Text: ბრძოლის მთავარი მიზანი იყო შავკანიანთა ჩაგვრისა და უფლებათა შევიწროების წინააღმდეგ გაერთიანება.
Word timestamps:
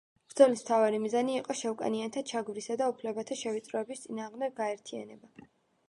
ბრძოლის 0.29 0.61
მთავარი 0.63 1.01
მიზანი 1.03 1.35
იყო 1.41 1.55
შავკანიანთა 1.59 2.23
ჩაგვრისა 2.31 2.79
და 2.83 2.89
უფლებათა 2.95 3.39
შევიწროების 3.45 4.05
წინააღმდეგ 4.07 4.61
გაერთიანება. 4.65 5.51